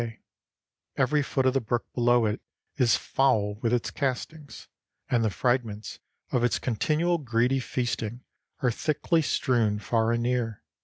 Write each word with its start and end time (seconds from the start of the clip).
Every 0.97 1.21
foot 1.21 1.45
of 1.45 1.53
the 1.53 1.61
brook 1.61 1.85
below 1.93 2.25
it 2.25 2.41
is 2.75 2.95
foul 2.97 3.59
with 3.61 3.71
its 3.71 3.91
castings, 3.91 4.67
and 5.09 5.23
the 5.23 5.29
fragments 5.29 5.99
of 6.31 6.43
its 6.43 6.57
continual 6.57 7.19
greedy 7.19 7.59
feasting 7.59 8.23
are 8.63 8.71
thickly 8.71 9.21
strewn 9.21 9.77
far 9.77 10.11
and 10.11 10.23
near. 10.23 10.63